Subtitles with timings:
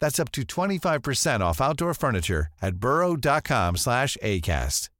[0.00, 4.90] That's up to 25% off outdoor furniture at burrow.com slash ACAST.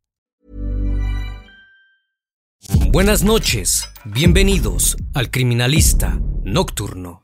[2.93, 7.23] Buenas noches, bienvenidos al Criminalista Nocturno.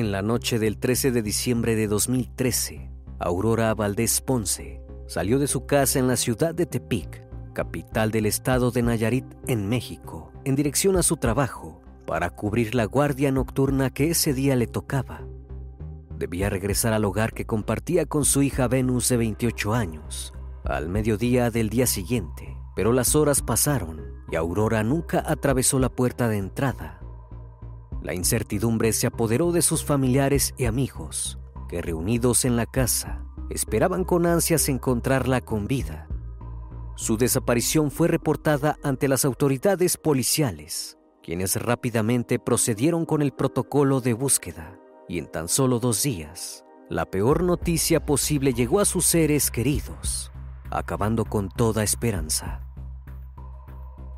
[0.00, 5.66] En la noche del 13 de diciembre de 2013, Aurora Valdés Ponce salió de su
[5.66, 7.22] casa en la ciudad de Tepic,
[7.52, 12.86] capital del estado de Nayarit, en México, en dirección a su trabajo para cubrir la
[12.86, 15.20] guardia nocturna que ese día le tocaba.
[16.16, 20.32] Debía regresar al hogar que compartía con su hija Venus de 28 años,
[20.64, 24.00] al mediodía del día siguiente, pero las horas pasaron
[24.32, 26.99] y Aurora nunca atravesó la puerta de entrada.
[28.02, 31.38] La incertidumbre se apoderó de sus familiares y amigos,
[31.68, 36.08] que reunidos en la casa esperaban con ansias encontrarla con vida.
[36.94, 44.14] Su desaparición fue reportada ante las autoridades policiales, quienes rápidamente procedieron con el protocolo de
[44.14, 44.78] búsqueda,
[45.08, 50.32] y en tan solo dos días, la peor noticia posible llegó a sus seres queridos,
[50.70, 52.66] acabando con toda esperanza.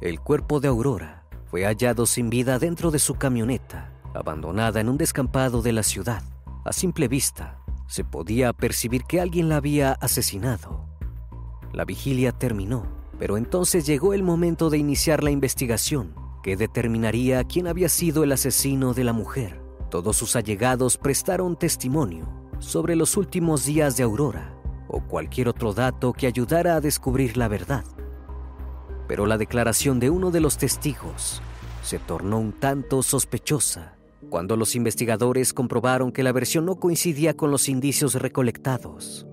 [0.00, 1.21] El cuerpo de Aurora
[1.52, 6.22] fue hallado sin vida dentro de su camioneta, abandonada en un descampado de la ciudad.
[6.64, 10.86] A simple vista, se podía percibir que alguien la había asesinado.
[11.74, 12.86] La vigilia terminó,
[13.18, 18.32] pero entonces llegó el momento de iniciar la investigación, que determinaría quién había sido el
[18.32, 19.60] asesino de la mujer.
[19.90, 22.26] Todos sus allegados prestaron testimonio
[22.60, 24.54] sobre los últimos días de Aurora
[24.88, 27.84] o cualquier otro dato que ayudara a descubrir la verdad
[29.12, 31.42] pero la declaración de uno de los testigos
[31.82, 33.94] se tornó un tanto sospechosa
[34.30, 39.26] cuando los investigadores comprobaron que la versión no coincidía con los indicios recolectados.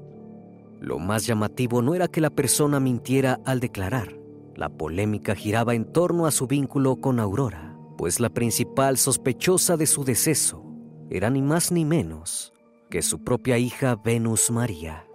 [0.81, 4.19] Lo más llamativo no era que la persona mintiera al declarar.
[4.53, 9.85] La polémica giraba en torno a su vínculo con Aurora, pues la principal sospechosa de
[9.85, 10.61] su deceso
[11.09, 12.51] era ni más ni menos
[12.89, 15.05] que su propia hija Venus María.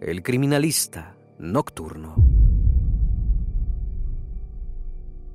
[0.00, 1.11] El criminalista
[1.42, 2.14] nocturno.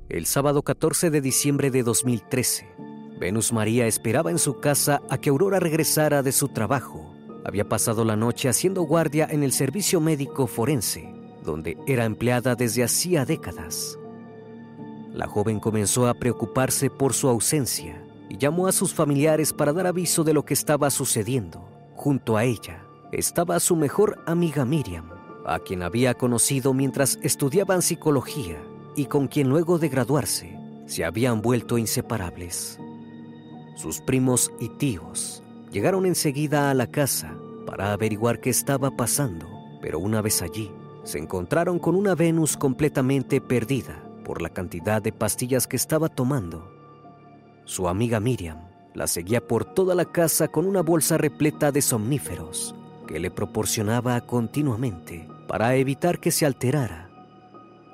[0.08, 2.66] El sábado 14 de diciembre de 2013,
[3.20, 7.14] Venus María esperaba en su casa a que Aurora regresara de su trabajo.
[7.44, 11.12] Había pasado la noche haciendo guardia en el servicio médico forense,
[11.44, 13.98] donde era empleada desde hacía décadas.
[15.12, 19.86] La joven comenzó a preocuparse por su ausencia y llamó a sus familiares para dar
[19.86, 21.68] aviso de lo que estaba sucediendo.
[21.96, 25.17] Junto a ella estaba su mejor amiga Miriam,
[25.48, 28.58] a quien había conocido mientras estudiaban psicología
[28.96, 32.78] y con quien luego de graduarse se habían vuelto inseparables.
[33.76, 37.36] Sus primos y tíos llegaron enseguida a la casa
[37.66, 39.46] para averiguar qué estaba pasando,
[39.80, 40.70] pero una vez allí
[41.04, 46.70] se encontraron con una Venus completamente perdida, por la cantidad de pastillas que estaba tomando.
[47.64, 48.58] Su amiga Miriam
[48.94, 52.74] la seguía por toda la casa con una bolsa repleta de somníferos
[53.06, 57.10] que le proporcionaba continuamente para evitar que se alterara.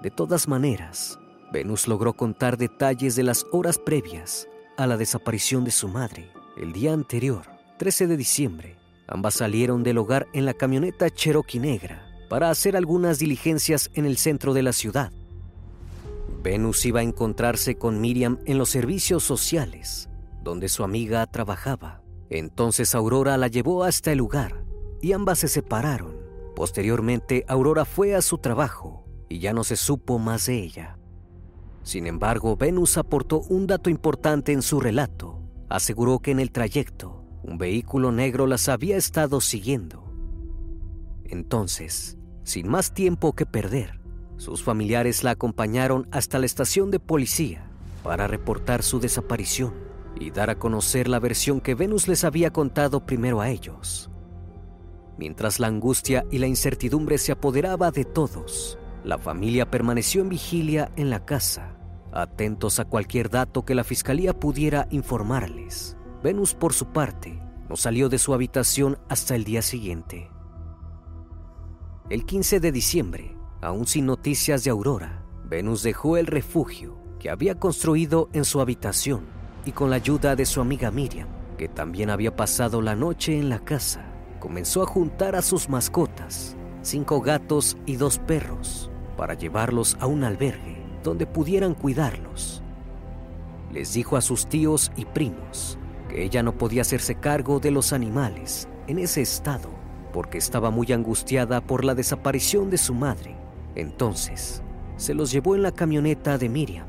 [0.03, 1.19] De todas maneras,
[1.53, 6.29] Venus logró contar detalles de las horas previas a la desaparición de su madre.
[6.57, 7.47] El día anterior,
[7.79, 13.21] 13 de diciembre, ambas salieron del hogar en la camioneta Cherokee negra para hacer algunas
[13.21, 15.13] diligencias en el centro de la ciudad.
[16.43, 20.11] Venus iba a encontrarse con Miriam en los servicios sociales,
[20.43, 22.03] donde su amiga trabajaba.
[22.31, 24.65] Entonces Aurora la llevó hasta el lugar
[25.01, 26.24] y ambas se separaron.
[26.55, 30.99] Posteriormente, Aurora fue a su trabajo y ya no se supo más de ella.
[31.83, 35.43] Sin embargo, Venus aportó un dato importante en su relato.
[35.69, 40.05] Aseguró que en el trayecto, un vehículo negro las había estado siguiendo.
[41.25, 44.01] Entonces, sin más tiempo que perder,
[44.37, 47.71] sus familiares la acompañaron hasta la estación de policía
[48.03, 49.75] para reportar su desaparición
[50.19, 54.11] y dar a conocer la versión que Venus les había contado primero a ellos.
[55.17, 60.91] Mientras la angustia y la incertidumbre se apoderaba de todos, la familia permaneció en vigilia
[60.97, 61.77] en la casa,
[62.13, 65.97] atentos a cualquier dato que la fiscalía pudiera informarles.
[66.23, 67.39] Venus, por su parte,
[67.69, 70.31] no salió de su habitación hasta el día siguiente.
[72.11, 77.55] El 15 de diciembre, aún sin noticias de Aurora, Venus dejó el refugio que había
[77.55, 79.23] construido en su habitación
[79.65, 83.49] y con la ayuda de su amiga Miriam, que también había pasado la noche en
[83.49, 84.14] la casa,
[84.45, 90.23] comenzó a juntar a sus mascotas, cinco gatos y dos perros, para llevarlos a un
[90.23, 92.63] albergue donde pudieran cuidarlos.
[93.73, 95.79] Les dijo a sus tíos y primos
[96.11, 99.71] que ella no podía hacerse cargo de los animales en ese estado
[100.13, 103.35] porque estaba muy angustiada por la desaparición de su madre.
[103.77, 104.63] Entonces,
[104.99, 106.87] se los llevó en la camioneta de Miriam.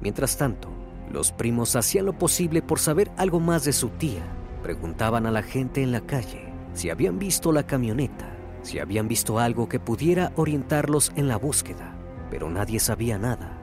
[0.00, 0.70] Mientras tanto,
[1.12, 4.35] los primos hacían lo posible por saber algo más de su tía.
[4.66, 9.38] Preguntaban a la gente en la calle si habían visto la camioneta si habían visto
[9.38, 11.96] algo que pudiera orientarlos en la búsqueda,
[12.32, 13.60] pero nadie sabía nada.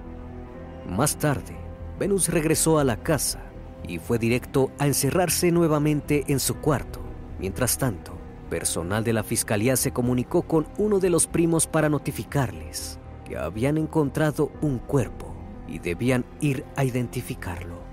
[0.88, 1.57] Más tarde,
[2.00, 3.41] Venus regresó a la casa
[3.85, 7.01] y fue directo a encerrarse nuevamente en su cuarto.
[7.38, 8.13] Mientras tanto,
[8.50, 13.77] personal de la fiscalía se comunicó con uno de los primos para notificarles que habían
[13.77, 15.35] encontrado un cuerpo
[15.67, 17.92] y debían ir a identificarlo.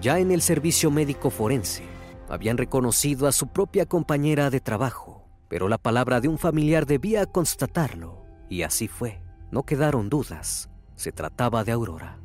[0.00, 1.84] Ya en el servicio médico forense,
[2.28, 7.26] habían reconocido a su propia compañera de trabajo, pero la palabra de un familiar debía
[7.26, 9.20] constatarlo, y así fue.
[9.50, 12.18] No quedaron dudas, se trataba de Aurora.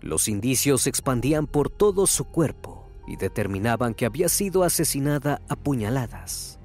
[0.00, 5.54] Los indicios se expandían por todo su cuerpo y determinaban que había sido asesinada a
[5.54, 6.58] puñaladas.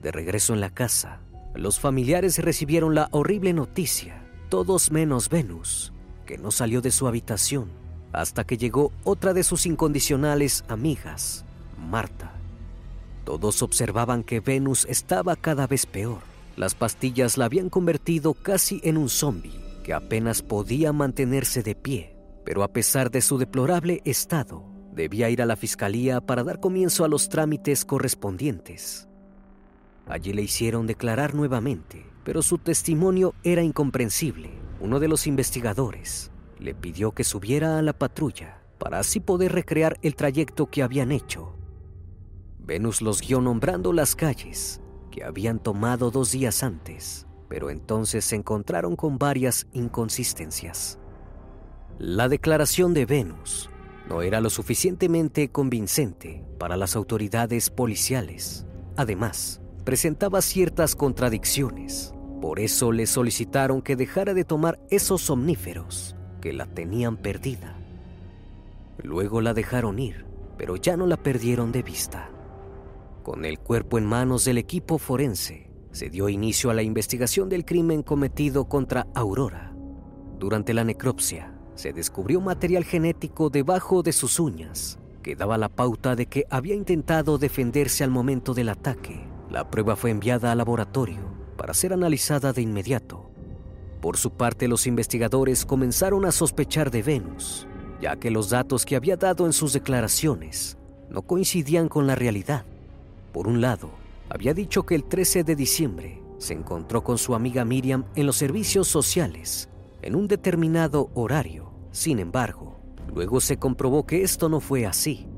[0.00, 1.20] De regreso en la casa,
[1.54, 5.92] los familiares recibieron la horrible noticia, todos menos Venus,
[6.24, 7.81] que no salió de su habitación
[8.12, 11.44] hasta que llegó otra de sus incondicionales amigas,
[11.78, 12.32] Marta.
[13.24, 16.20] Todos observaban que Venus estaba cada vez peor.
[16.56, 22.14] Las pastillas la habían convertido casi en un zombie que apenas podía mantenerse de pie,
[22.44, 27.04] pero a pesar de su deplorable estado, debía ir a la fiscalía para dar comienzo
[27.04, 29.08] a los trámites correspondientes.
[30.06, 34.50] Allí le hicieron declarar nuevamente, pero su testimonio era incomprensible.
[34.80, 36.30] Uno de los investigadores,
[36.62, 41.12] le pidió que subiera a la patrulla para así poder recrear el trayecto que habían
[41.12, 41.54] hecho.
[42.58, 48.36] Venus los guió nombrando las calles que habían tomado dos días antes, pero entonces se
[48.36, 50.98] encontraron con varias inconsistencias.
[51.98, 53.70] La declaración de Venus
[54.08, 58.66] no era lo suficientemente convincente para las autoridades policiales.
[58.96, 62.14] Además, presentaba ciertas contradicciones.
[62.40, 67.78] Por eso le solicitaron que dejara de tomar esos somníferos que la tenían perdida.
[69.02, 70.26] Luego la dejaron ir,
[70.58, 72.28] pero ya no la perdieron de vista.
[73.22, 77.64] Con el cuerpo en manos del equipo forense, se dio inicio a la investigación del
[77.64, 79.72] crimen cometido contra Aurora.
[80.38, 86.16] Durante la necropsia, se descubrió material genético debajo de sus uñas, que daba la pauta
[86.16, 89.28] de que había intentado defenderse al momento del ataque.
[89.48, 91.22] La prueba fue enviada al laboratorio
[91.56, 93.31] para ser analizada de inmediato
[94.02, 97.68] por su parte, los investigadores comenzaron a sospechar de Venus,
[98.00, 100.76] ya que los datos que había dado en sus declaraciones
[101.08, 102.66] no coincidían con la realidad.
[103.32, 103.90] Por un lado,
[104.28, 108.34] había dicho que el 13 de diciembre se encontró con su amiga Miriam en los
[108.34, 109.68] servicios sociales,
[110.02, 111.70] en un determinado horario.
[111.92, 112.80] Sin embargo,
[113.14, 115.28] luego se comprobó que esto no fue así.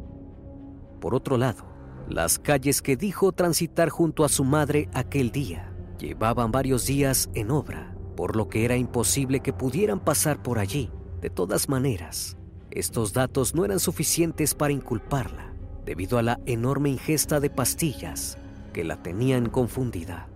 [1.02, 1.66] Por otro lado,
[2.09, 7.50] las calles que dijo transitar junto a su madre aquel día llevaban varios días en
[7.50, 10.90] obra por lo que era imposible que pudieran pasar por allí.
[11.21, 12.37] De todas maneras,
[12.71, 15.54] estos datos no eran suficientes para inculparla,
[15.85, 18.38] debido a la enorme ingesta de pastillas
[18.73, 20.28] que la tenían confundida.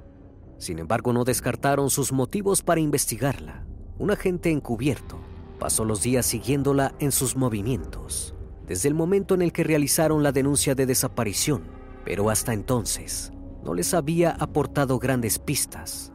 [0.59, 3.65] Sin embargo, no descartaron sus motivos para investigarla.
[3.99, 5.19] Un agente encubierto
[5.59, 8.35] pasó los días siguiéndola en sus movimientos,
[8.67, 11.65] desde el momento en el que realizaron la denuncia de desaparición,
[12.05, 13.33] pero hasta entonces
[13.65, 16.13] no les había aportado grandes pistas.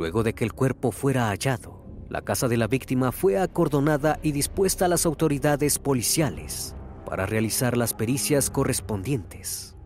[0.00, 4.32] Luego de que el cuerpo fuera hallado, la casa de la víctima fue acordonada y
[4.32, 9.76] dispuesta a las autoridades policiales para realizar las pericias correspondientes.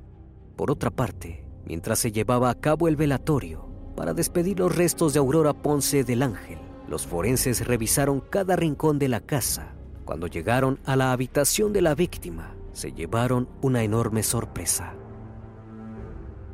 [0.54, 5.18] Por otra parte, mientras se llevaba a cabo el velatorio para despedir los restos de
[5.18, 9.74] Aurora Ponce del Ángel, los forenses revisaron cada rincón de la casa.
[10.04, 14.94] Cuando llegaron a la habitación de la víctima, se llevaron una enorme sorpresa.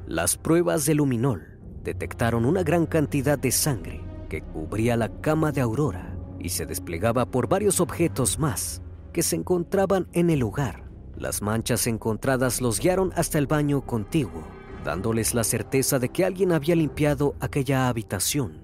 [0.07, 5.61] Las pruebas de luminol detectaron una gran cantidad de sangre que cubría la cama de
[5.61, 8.83] Aurora y se desplegaba por varios objetos más
[9.13, 10.85] que se encontraban en el lugar.
[11.17, 14.43] Las manchas encontradas los guiaron hasta el baño contiguo,
[14.85, 18.63] dándoles la certeza de que alguien había limpiado aquella habitación.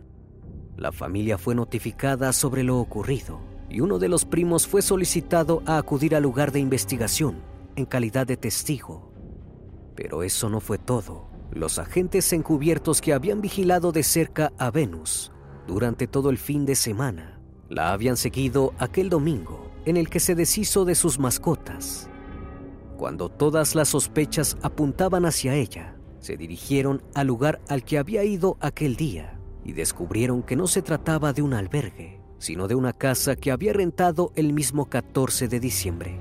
[0.76, 5.78] La familia fue notificada sobre lo ocurrido y uno de los primos fue solicitado a
[5.78, 7.42] acudir al lugar de investigación
[7.74, 9.12] en calidad de testigo.
[9.94, 11.35] Pero eso no fue todo.
[11.52, 15.32] Los agentes encubiertos que habían vigilado de cerca a Venus
[15.66, 20.34] durante todo el fin de semana la habían seguido aquel domingo en el que se
[20.34, 22.08] deshizo de sus mascotas.
[22.96, 28.56] Cuando todas las sospechas apuntaban hacia ella, se dirigieron al lugar al que había ido
[28.60, 33.36] aquel día y descubrieron que no se trataba de un albergue, sino de una casa
[33.36, 36.20] que había rentado el mismo 14 de diciembre.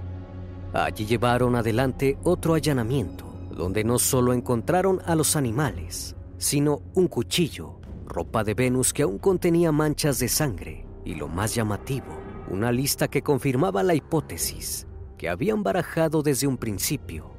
[0.74, 7.80] Allí llevaron adelante otro allanamiento, donde no solo encontraron a los animales, sino un cuchillo,
[8.06, 12.20] ropa de Venus que aún contenía manchas de sangre y lo más llamativo,
[12.50, 17.32] una lista que confirmaba la hipótesis que habían barajado desde un principio.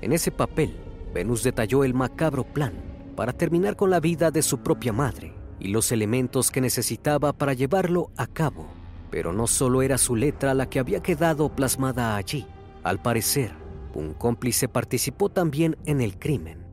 [0.00, 0.76] En ese papel,
[1.14, 2.72] Venus detalló el macabro plan
[3.16, 7.52] para terminar con la vida de su propia madre y los elementos que necesitaba para
[7.52, 8.66] llevarlo a cabo.
[9.10, 12.46] Pero no solo era su letra la que había quedado plasmada allí.
[12.82, 13.52] Al parecer,
[13.94, 16.66] un cómplice participó también en el crimen.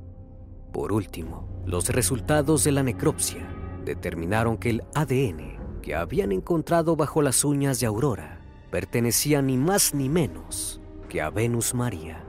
[0.72, 3.48] Por último, los resultados de la necropsia
[3.84, 9.94] determinaron que el ADN que habían encontrado bajo las uñas de Aurora pertenecía ni más
[9.94, 12.24] ni menos que a Venus María.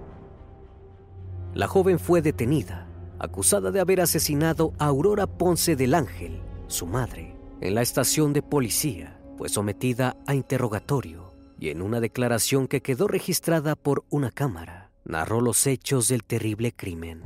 [1.55, 2.87] La joven fue detenida,
[3.19, 8.43] acusada de haber asesinado a Aurora Ponce del Ángel, su madre, en la estación de
[8.43, 9.21] policía.
[9.37, 11.28] Fue sometida a interrogatorio
[11.59, 16.73] y en una declaración que quedó registrada por una cámara, narró los hechos del terrible
[16.73, 17.23] crimen.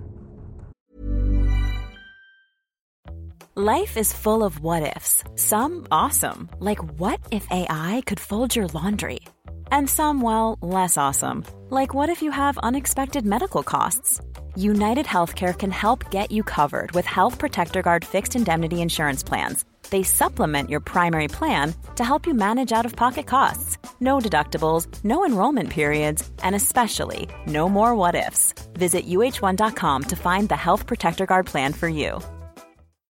[3.54, 5.22] Life is full of what ifs.
[5.36, 9.20] Some awesome, like what if AI could fold your laundry?
[9.70, 14.22] And some, well, less awesome, like what if you have unexpected medical costs?
[14.56, 19.66] United Healthcare can help get you covered with Health Protector Guard fixed indemnity insurance plans.
[19.90, 23.76] They supplement your primary plan to help you manage out of pocket costs.
[24.02, 28.52] No deductibles, no enrollment periods, and especially no more what ifs.
[28.74, 32.20] Visit uh1.com to find the Health Protector Guard plan for you.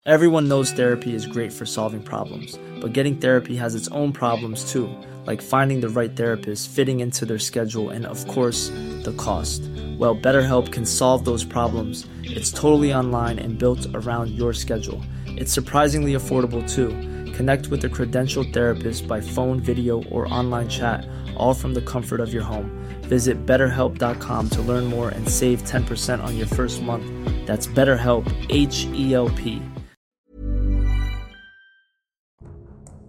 [0.07, 4.71] Everyone knows therapy is great for solving problems, but getting therapy has its own problems
[4.71, 4.89] too,
[5.27, 8.69] like finding the right therapist, fitting into their schedule, and of course,
[9.03, 9.63] the cost.
[9.99, 12.07] Well, BetterHelp can solve those problems.
[12.23, 15.03] It's totally online and built around your schedule.
[15.27, 16.91] It's surprisingly affordable too.
[17.37, 22.19] Connect with a credentialed therapist by phone, video, or online chat, all from the comfort
[22.19, 22.71] of your home.
[23.03, 27.05] Visit betterhelp.com to learn more and save 10% on your first month.
[27.47, 29.61] That's BetterHelp, H E L P.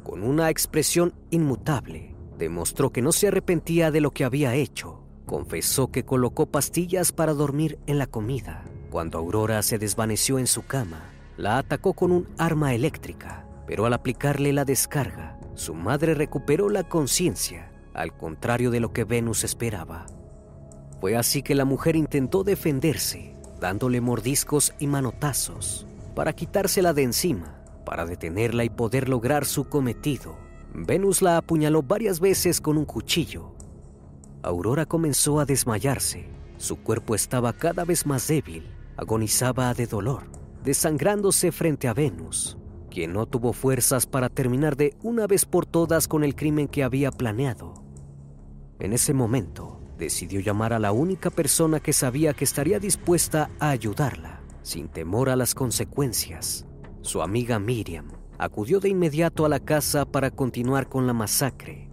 [0.04, 5.04] Con una expresión inmutable, demostró que no se arrepentía de lo que había hecho.
[5.26, 8.66] Confesó que colocó pastillas para dormir en la comida.
[8.90, 11.02] Cuando Aurora se desvaneció en su cama,
[11.38, 16.84] la atacó con un arma eléctrica, pero al aplicarle la descarga, su madre recuperó la
[16.84, 20.06] conciencia, al contrario de lo que Venus esperaba.
[21.02, 27.62] Fue así que la mujer intentó defenderse, dándole mordiscos y manotazos, para quitársela de encima,
[27.86, 30.38] para detenerla y poder lograr su cometido.
[30.74, 33.52] Venus la apuñaló varias veces con un cuchillo.
[34.44, 36.28] Aurora comenzó a desmayarse.
[36.58, 40.24] Su cuerpo estaba cada vez más débil, agonizaba de dolor,
[40.64, 42.58] desangrándose frente a Venus,
[42.98, 46.84] quien no tuvo fuerzas para terminar de una vez por todas con el crimen que
[46.84, 47.76] había planeado.
[48.80, 53.70] En ese momento, decidió llamar a la única persona que sabía que estaría dispuesta a
[53.70, 56.66] ayudarla, sin temor a las consecuencias,
[57.02, 58.08] su amiga Miriam,
[58.40, 61.92] acudió de inmediato a la casa para continuar con la masacre.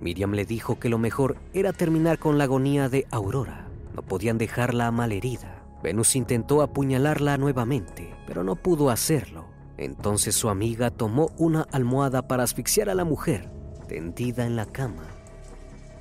[0.00, 3.68] Miriam le dijo que lo mejor era terminar con la agonía de Aurora.
[3.94, 5.66] No podían dejarla malherida.
[5.82, 9.57] Venus intentó apuñalarla nuevamente, pero no pudo hacerlo.
[9.78, 13.50] Entonces su amiga tomó una almohada para asfixiar a la mujer,
[13.86, 15.06] tendida en la cama.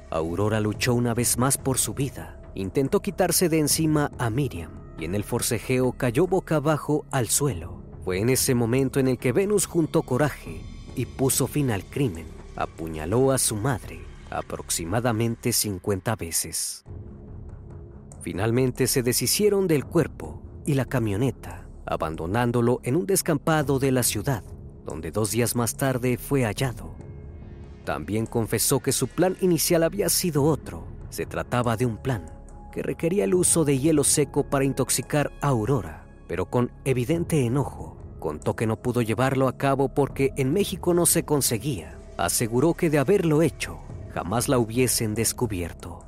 [0.10, 2.42] Aurora luchó una vez más por su vida.
[2.56, 7.84] Intentó quitarse de encima a Miriam y en el forcejeo cayó boca abajo al suelo.
[8.04, 10.62] Fue en ese momento en el que Venus juntó coraje
[10.96, 12.26] y puso fin al crimen.
[12.56, 16.84] Apuñaló a su madre aproximadamente 50 veces.
[18.22, 24.44] Finalmente se deshicieron del cuerpo y la camioneta, abandonándolo en un descampado de la ciudad,
[24.86, 26.94] donde dos días más tarde fue hallado.
[27.86, 30.86] También confesó que su plan inicial había sido otro.
[31.10, 32.30] Se trataba de un plan
[32.74, 37.98] que requería el uso de hielo seco para intoxicar a Aurora, pero con evidente enojo.
[38.20, 41.98] Contó que no pudo llevarlo a cabo porque en México no se conseguía.
[42.18, 43.80] Aseguró que de haberlo hecho,
[44.14, 46.04] jamás la hubiesen descubierto.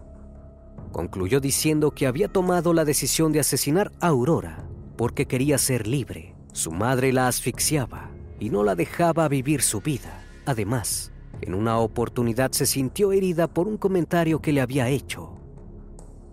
[0.92, 6.36] Concluyó diciendo que había tomado la decisión de asesinar a Aurora porque quería ser libre.
[6.52, 10.26] Su madre la asfixiaba y no la dejaba vivir su vida.
[10.46, 15.38] Además, en una oportunidad se sintió herida por un comentario que le había hecho.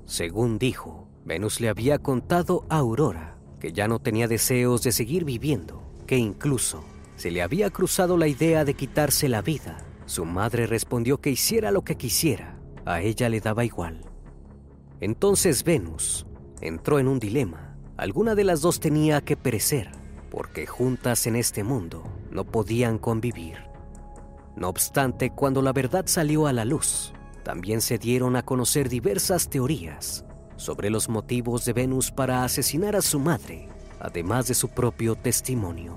[0.04, 5.24] Según dijo, Venus le había contado a Aurora que ya no tenía deseos de seguir
[5.24, 6.82] viviendo, que incluso
[7.14, 9.78] se le había cruzado la idea de quitarse la vida.
[10.06, 14.00] Su madre respondió que hiciera lo que quisiera, a ella le daba igual.
[15.00, 16.26] Entonces Venus
[16.60, 17.65] entró en un dilema.
[17.96, 19.90] Alguna de las dos tenía que perecer,
[20.30, 23.56] porque juntas en este mundo no podían convivir.
[24.54, 29.48] No obstante, cuando la verdad salió a la luz, también se dieron a conocer diversas
[29.48, 30.26] teorías
[30.56, 35.96] sobre los motivos de Venus para asesinar a su madre, además de su propio testimonio.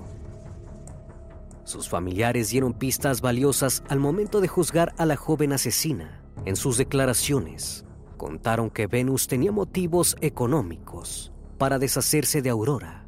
[1.64, 6.22] Sus familiares dieron pistas valiosas al momento de juzgar a la joven asesina.
[6.46, 7.84] En sus declaraciones,
[8.16, 13.06] contaron que Venus tenía motivos económicos para deshacerse de Aurora.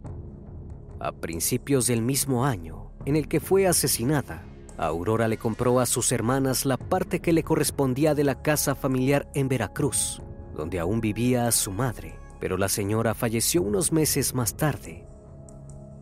[1.01, 4.45] A principios del mismo año en el que fue asesinada,
[4.77, 9.27] Aurora le compró a sus hermanas la parte que le correspondía de la casa familiar
[9.35, 10.21] en Veracruz,
[10.55, 15.07] donde aún vivía su madre, pero la señora falleció unos meses más tarde.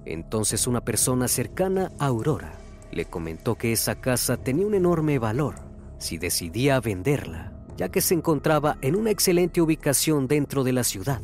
[0.04, 2.58] Entonces una persona cercana a Aurora
[2.90, 5.54] le comentó que esa casa tenía un enorme valor
[5.98, 11.22] si decidía venderla ya que se encontraba en una excelente ubicación dentro de la ciudad.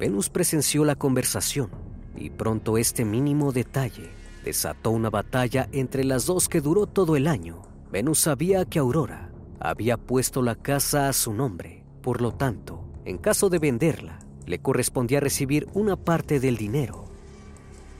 [0.00, 1.68] Venus presenció la conversación
[2.16, 4.08] y pronto este mínimo detalle
[4.42, 7.60] desató una batalla entre las dos que duró todo el año.
[7.92, 13.18] Venus sabía que Aurora había puesto la casa a su nombre, por lo tanto, en
[13.18, 17.04] caso de venderla, le correspondía recibir una parte del dinero.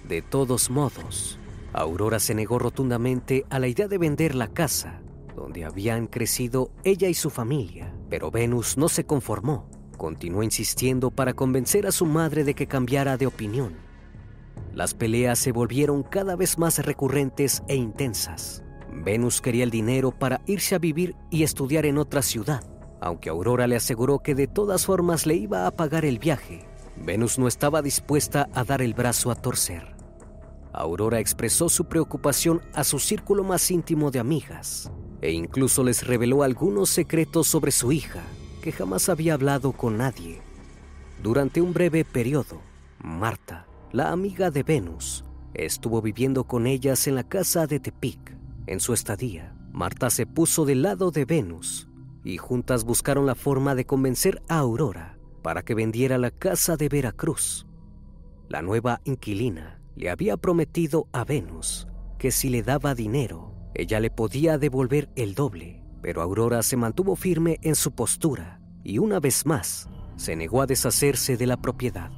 [0.08, 1.38] De todos modos,
[1.74, 5.02] Aurora se negó rotundamente a la idea de vender la casa
[5.36, 7.94] donde habían crecido ella y su familia.
[8.08, 9.68] Pero Venus no se conformó.
[10.00, 13.74] Continuó insistiendo para convencer a su madre de que cambiara de opinión.
[14.72, 18.62] Las peleas se volvieron cada vez más recurrentes e intensas.
[18.90, 22.64] Venus quería el dinero para irse a vivir y estudiar en otra ciudad,
[22.98, 26.66] aunque Aurora le aseguró que de todas formas le iba a pagar el viaje.
[26.96, 29.94] Venus no estaba dispuesta a dar el brazo a torcer.
[30.72, 36.42] Aurora expresó su preocupación a su círculo más íntimo de amigas e incluso les reveló
[36.42, 38.22] algunos secretos sobre su hija
[38.60, 40.40] que jamás había hablado con nadie.
[41.22, 42.60] Durante un breve periodo,
[43.02, 48.36] Marta, la amiga de Venus, estuvo viviendo con ellas en la casa de Tepic.
[48.66, 51.88] En su estadía, Marta se puso del lado de Venus
[52.24, 56.88] y juntas buscaron la forma de convencer a Aurora para que vendiera la casa de
[56.88, 57.66] Veracruz.
[58.48, 61.86] La nueva inquilina le había prometido a Venus
[62.18, 67.16] que si le daba dinero, ella le podía devolver el doble, pero Aurora se mantuvo
[67.16, 72.10] firme en su postura y una vez más se negó a deshacerse de la propiedad.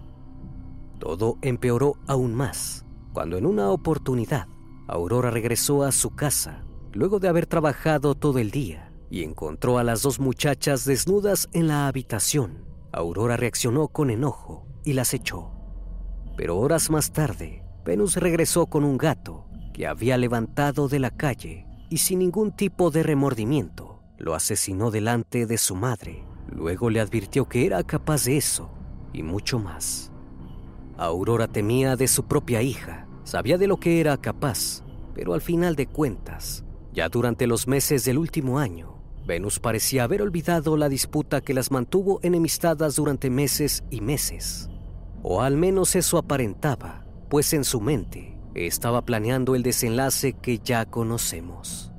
[0.98, 4.46] Todo empeoró aún más cuando en una oportunidad
[4.86, 9.84] Aurora regresó a su casa luego de haber trabajado todo el día y encontró a
[9.84, 12.64] las dos muchachas desnudas en la habitación.
[12.92, 15.52] Aurora reaccionó con enojo y las echó.
[16.36, 21.66] Pero horas más tarde, Venus regresó con un gato que había levantado de la calle
[21.92, 26.24] y sin ningún tipo de remordimiento lo asesinó delante de su madre.
[26.50, 28.70] Luego le advirtió que era capaz de eso
[29.12, 30.10] y mucho más.
[30.96, 34.82] Aurora temía de su propia hija, sabía de lo que era capaz,
[35.14, 40.22] pero al final de cuentas, ya durante los meses del último año, Venus parecía haber
[40.22, 44.70] olvidado la disputa que las mantuvo enemistadas durante meses y meses.
[45.22, 50.84] O al menos eso aparentaba, pues en su mente estaba planeando el desenlace que ya
[50.86, 51.92] conocemos.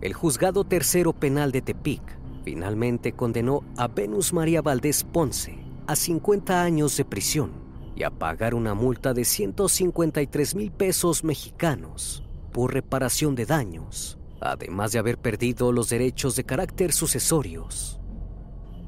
[0.00, 2.02] El juzgado tercero penal de Tepic
[2.44, 7.52] finalmente condenó a Venus María Valdés Ponce a 50 años de prisión
[7.96, 14.92] y a pagar una multa de 153 mil pesos mexicanos por reparación de daños, además
[14.92, 18.00] de haber perdido los derechos de carácter sucesorios.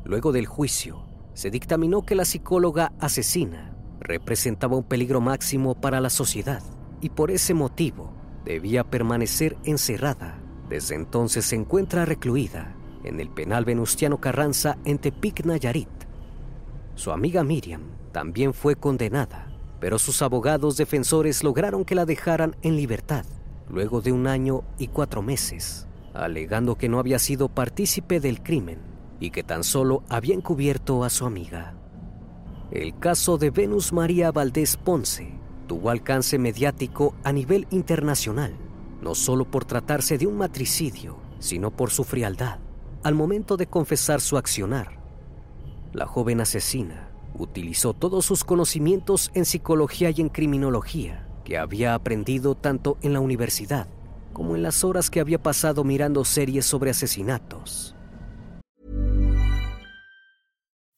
[0.04, 3.69] Luego del juicio, se dictaminó que la psicóloga asesina
[4.00, 6.62] representaba un peligro máximo para la sociedad
[7.00, 8.12] y por ese motivo
[8.44, 10.38] debía permanecer encerrada.
[10.68, 15.88] Desde entonces se encuentra recluida en el penal Venustiano Carranza en Tepic, Nayarit.
[16.94, 17.82] Su amiga Miriam
[18.12, 19.46] también fue condenada,
[19.80, 23.24] pero sus abogados defensores lograron que la dejaran en libertad
[23.70, 28.78] luego de un año y cuatro meses, alegando que no había sido partícipe del crimen
[29.20, 31.74] y que tan solo había encubierto a su amiga.
[32.70, 35.32] El caso de Venus María Valdés Ponce
[35.66, 38.54] tuvo alcance mediático a nivel internacional,
[39.02, 42.60] no solo por tratarse de un matricidio, sino por su frialdad
[43.02, 45.00] al momento de confesar su accionar.
[45.92, 52.54] La joven asesina utilizó todos sus conocimientos en psicología y en criminología que había aprendido
[52.54, 53.88] tanto en la universidad
[54.32, 57.96] como en las horas que había pasado mirando series sobre asesinatos.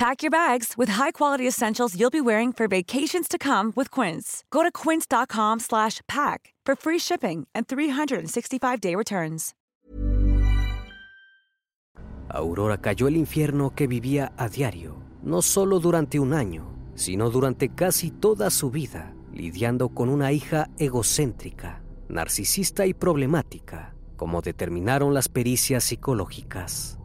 [0.00, 4.44] Pack your bags with high-quality essentials you'll be wearing for vacations to come with Quince.
[4.50, 9.52] Go to quince.com/pack for free shipping and 365-day returns.
[12.30, 17.68] Aurora cayó el infierno que vivía a diario, no solo durante un año, sino durante
[17.68, 25.30] casi toda su vida, lidiando con una hija egocéntrica, narcisista y problemática como determinaron las
[25.30, 26.99] pericias psicológicas.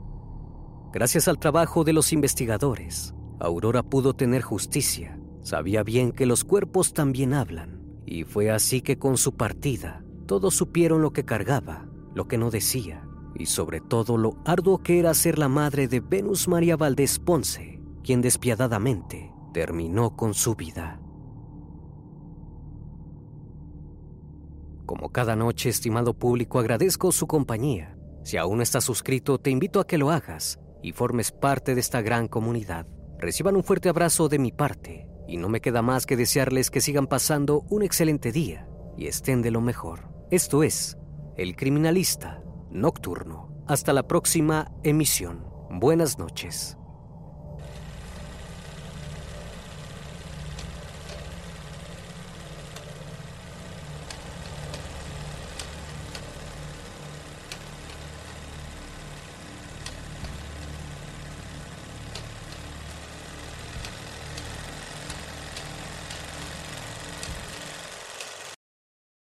[0.96, 5.20] Gracias al trabajo de los investigadores, Aurora pudo tener justicia.
[5.42, 10.56] Sabía bien que los cuerpos también hablan, y fue así que con su partida, todos
[10.56, 13.06] supieron lo que cargaba, lo que no decía,
[13.36, 17.82] y sobre todo lo arduo que era ser la madre de Venus María Valdés Ponce,
[18.02, 21.02] quien despiadadamente terminó con su vida.
[24.86, 27.98] Como cada noche, estimado público, agradezco su compañía.
[28.24, 31.82] Si aún no estás suscrito, te invito a que lo hagas y formes parte de
[31.82, 32.86] esta gran comunidad.
[33.18, 36.80] Reciban un fuerte abrazo de mi parte y no me queda más que desearles que
[36.80, 40.14] sigan pasando un excelente día y estén de lo mejor.
[40.30, 41.00] Esto es
[41.38, 43.64] El Criminalista Nocturno.
[43.68, 45.48] Hasta la próxima emisión.
[45.72, 46.78] Buenas noches.